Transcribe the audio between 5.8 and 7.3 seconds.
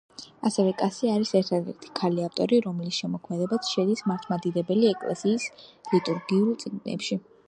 ლიტურგიკულ წიგნებში.